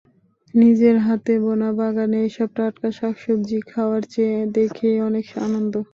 নিজের 0.53 0.95
হাতে 1.05 1.33
বোনা 1.43 1.69
বাগানের 1.77 2.23
এসব 2.29 2.49
টাটকা 2.55 2.89
শাকসবজি 2.97 3.59
খাওয়ার 3.71 4.03
চেয়ে 4.13 4.39
দেখেই 4.57 4.97
অনেক 5.07 5.25
আনন্দ। 5.45 5.73